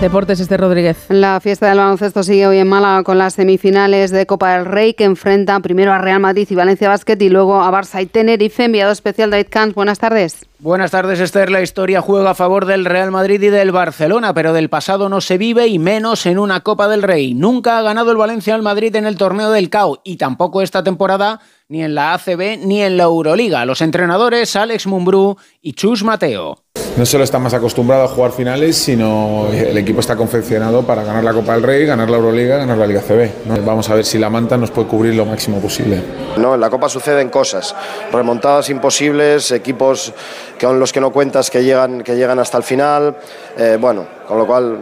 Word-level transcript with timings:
Deportes, 0.00 0.38
este 0.38 0.56
Rodríguez. 0.56 1.06
La 1.08 1.40
fiesta 1.40 1.66
del 1.66 1.78
baloncesto 1.78 2.22
sigue 2.22 2.46
hoy 2.46 2.58
en 2.58 2.68
Málaga 2.68 3.02
con 3.02 3.18
las 3.18 3.34
semifinales 3.34 4.12
de 4.12 4.26
Copa 4.26 4.54
del 4.54 4.64
Rey 4.64 4.94
que 4.94 5.02
enfrentan 5.02 5.60
primero 5.60 5.92
a 5.92 5.98
Real 5.98 6.20
Madrid 6.20 6.46
y 6.48 6.54
Valencia 6.54 6.88
Basket 6.88 7.16
y 7.18 7.28
luego 7.28 7.60
a 7.60 7.68
Barça 7.72 8.00
y 8.00 8.06
Tenerife. 8.06 8.62
Enviado 8.62 8.92
especial 8.92 9.30
David 9.30 9.48
Kant. 9.50 9.74
Buenas 9.74 9.98
tardes. 9.98 10.46
Buenas 10.60 10.92
tardes, 10.92 11.18
Esther. 11.18 11.50
La 11.50 11.62
historia 11.62 12.00
juega 12.00 12.30
a 12.30 12.34
favor 12.36 12.64
del 12.64 12.84
Real 12.84 13.10
Madrid 13.10 13.42
y 13.42 13.48
del 13.48 13.72
Barcelona, 13.72 14.32
pero 14.34 14.52
del 14.52 14.70
pasado 14.70 15.08
no 15.08 15.20
se 15.20 15.36
vive 15.36 15.66
y 15.66 15.80
menos 15.80 16.26
en 16.26 16.38
una 16.38 16.60
Copa 16.60 16.86
del 16.86 17.02
Rey. 17.02 17.34
Nunca 17.34 17.78
ha 17.78 17.82
ganado 17.82 18.12
el 18.12 18.18
Valencia 18.18 18.54
al 18.54 18.62
Madrid 18.62 18.94
en 18.94 19.04
el 19.04 19.16
torneo 19.16 19.50
del 19.50 19.68
CAO 19.68 20.00
y 20.04 20.16
tampoco 20.16 20.62
esta 20.62 20.84
temporada 20.84 21.40
ni 21.68 21.82
en 21.82 21.96
la 21.96 22.14
ACB 22.14 22.58
ni 22.64 22.82
en 22.82 22.96
la 22.96 23.04
Euroliga. 23.04 23.64
Los 23.64 23.82
entrenadores 23.82 24.54
Alex 24.54 24.86
Mumbrú 24.86 25.36
y 25.60 25.72
Chus 25.72 26.04
Mateo. 26.04 26.67
No 26.98 27.06
solo 27.06 27.22
está 27.22 27.38
más 27.38 27.54
acostumbrado 27.54 28.02
a 28.02 28.08
jugar 28.08 28.32
finales, 28.32 28.76
sino 28.76 29.46
el 29.52 29.78
equipo 29.78 30.00
está 30.00 30.16
confeccionado 30.16 30.84
para 30.84 31.04
ganar 31.04 31.22
la 31.22 31.32
Copa 31.32 31.52
del 31.52 31.62
Rey, 31.62 31.86
ganar 31.86 32.10
la 32.10 32.16
Euroliga, 32.16 32.56
ganar 32.56 32.76
la 32.76 32.88
Liga 32.88 33.00
CB. 33.00 33.64
Vamos 33.64 33.88
a 33.88 33.94
ver 33.94 34.04
si 34.04 34.18
la 34.18 34.28
manta 34.28 34.56
nos 34.56 34.72
puede 34.72 34.88
cubrir 34.88 35.14
lo 35.14 35.24
máximo 35.24 35.60
posible. 35.60 36.02
No, 36.38 36.56
en 36.56 36.60
la 36.60 36.68
Copa 36.68 36.88
suceden 36.88 37.28
cosas, 37.28 37.72
remontadas 38.10 38.68
imposibles, 38.70 39.52
equipos 39.52 40.12
con 40.60 40.80
los 40.80 40.92
que 40.92 41.00
no 41.00 41.12
cuentas 41.12 41.50
que 41.50 41.62
llegan, 41.62 42.02
que 42.02 42.16
llegan 42.16 42.40
hasta 42.40 42.58
el 42.58 42.64
final, 42.64 43.16
eh, 43.56 43.78
bueno, 43.80 44.04
con 44.26 44.36
lo 44.36 44.44
cual 44.44 44.80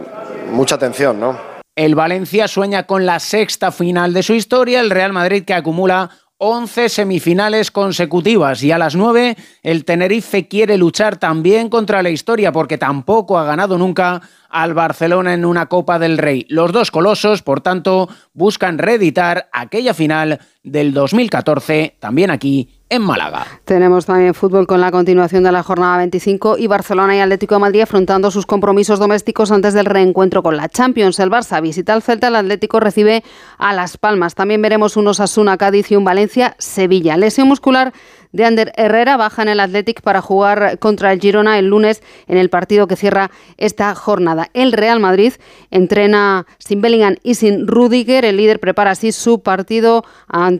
mucha 0.49 0.73
atención, 0.73 1.19
¿no? 1.19 1.37
El 1.75 1.93
Valencia 1.93 2.47
sueña 2.47 2.87
con 2.87 3.05
la 3.05 3.19
sexta 3.19 3.71
final 3.71 4.11
de 4.15 4.23
su 4.23 4.33
historia, 4.33 4.79
el 4.79 4.89
Real 4.89 5.13
Madrid 5.13 5.45
que 5.45 5.53
acumula 5.53 6.09
11 6.39 6.89
semifinales 6.89 7.71
consecutivas 7.71 8.61
y 8.61 8.71
a 8.71 8.77
las 8.77 8.95
9 8.95 9.35
el 9.63 9.85
Tenerife 9.85 10.47
quiere 10.47 10.77
luchar 10.77 11.17
también 11.17 11.67
contra 11.69 12.03
la 12.03 12.11
historia 12.11 12.51
porque 12.51 12.77
tampoco 12.77 13.39
ha 13.39 13.43
ganado 13.43 13.79
nunca 13.79 14.21
al 14.49 14.75
Barcelona 14.75 15.33
en 15.33 15.45
una 15.45 15.65
Copa 15.65 15.97
del 15.97 16.19
Rey. 16.19 16.45
Los 16.49 16.71
dos 16.71 16.91
colosos, 16.91 17.41
por 17.41 17.61
tanto, 17.61 18.07
buscan 18.33 18.77
reeditar 18.77 19.49
aquella 19.51 19.95
final 19.95 20.39
del 20.67 20.93
2014 20.93 21.95
también 21.99 22.29
aquí 22.29 22.69
en 22.89 23.01
Málaga. 23.01 23.45
Tenemos 23.65 24.05
también 24.05 24.33
fútbol 24.33 24.65
con 24.65 24.79
la 24.79 24.91
continuación 24.91 25.43
de 25.43 25.51
la 25.51 25.61
jornada 25.61 25.97
25 25.97 26.57
y 26.57 26.67
Barcelona 26.67 27.15
y 27.15 27.19
Atlético 27.19 27.55
de 27.55 27.59
Madrid 27.59 27.81
afrontando 27.81 28.31
sus 28.31 28.45
compromisos 28.45 28.99
domésticos 28.99 29.51
antes 29.51 29.73
del 29.73 29.85
reencuentro 29.85 30.41
con 30.41 30.55
la 30.55 30.69
Champions. 30.69 31.19
El 31.19 31.29
Barça 31.29 31.61
visita 31.61 31.93
al 31.93 32.01
Celta, 32.01 32.29
el 32.29 32.35
Atlético 32.35 32.79
recibe 32.79 33.23
a 33.57 33.73
Las 33.73 33.97
Palmas. 33.97 34.35
También 34.35 34.61
veremos 34.61 34.95
unos 34.95 35.19
Asuna, 35.19 35.57
Cádiz 35.57 35.91
y 35.91 35.97
un 35.97 36.05
Valencia, 36.05 36.55
Sevilla. 36.59 37.17
Lesión 37.17 37.47
muscular 37.47 37.93
de 38.31 38.45
Ander 38.45 38.71
Herrera 38.75 39.17
baja 39.17 39.41
en 39.41 39.49
el 39.49 39.59
Athletic 39.59 40.01
para 40.01 40.21
jugar 40.21 40.79
contra 40.79 41.11
el 41.11 41.19
Girona 41.19 41.59
el 41.59 41.67
lunes 41.67 42.03
en 42.27 42.37
el 42.37 42.49
partido 42.49 42.87
que 42.87 42.95
cierra 42.95 43.31
esta 43.57 43.93
jornada. 43.95 44.49
El 44.53 44.71
Real 44.73 44.99
Madrid 44.99 45.33
entrena 45.71 46.45
sin 46.57 46.81
Bellingham 46.81 47.15
y 47.23 47.35
sin 47.35 47.67
Rudiger. 47.67 48.25
El 48.25 48.37
líder 48.37 48.59
prepara 48.59 48.91
así 48.91 49.11
su 49.11 49.41
partido 49.41 50.03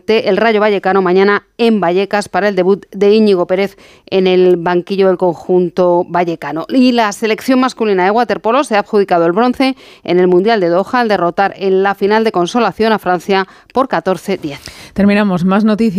el 0.06 0.36
Rayo 0.36 0.60
Vallecano 0.60 1.02
mañana 1.02 1.44
en 1.58 1.80
Vallecas 1.80 2.28
para 2.28 2.48
el 2.48 2.54
debut 2.54 2.86
de 2.92 3.12
Íñigo 3.12 3.46
Pérez 3.46 3.76
en 4.06 4.26
el 4.26 4.56
banquillo 4.56 5.08
del 5.08 5.16
conjunto 5.16 6.04
vallecano. 6.08 6.66
Y 6.68 6.92
la 6.92 7.10
selección 7.12 7.60
masculina 7.60 8.04
de 8.04 8.10
waterpolo 8.10 8.64
se 8.64 8.76
ha 8.76 8.80
adjudicado 8.80 9.26
el 9.26 9.32
bronce 9.32 9.76
en 10.04 10.20
el 10.20 10.28
Mundial 10.28 10.60
de 10.60 10.68
Doha 10.68 11.00
al 11.00 11.08
derrotar 11.08 11.54
en 11.56 11.82
la 11.82 11.94
final 11.94 12.24
de 12.24 12.32
consolación 12.32 12.92
a 12.92 12.98
Francia 12.98 13.46
por 13.74 13.88
14-10. 13.88 14.58
Terminamos 14.94 15.44
más 15.44 15.64
noticias 15.64 15.98